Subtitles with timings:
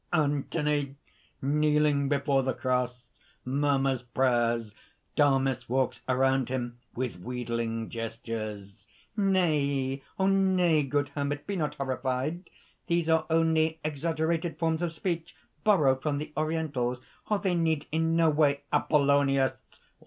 [0.11, 0.95] (Anthony
[1.43, 3.11] kneeling before the cross,
[3.45, 4.73] murmurs prayers.
[5.15, 10.81] Damis walks around him, with wheedling gestures.) "Nay, nay!
[10.85, 11.45] good hermit.
[11.45, 12.49] Be not horrified!
[12.87, 16.99] These are only exaggerated forms of speech, borrowed from the Orientals.
[17.29, 19.51] That need in no way..." APOLLONIUS.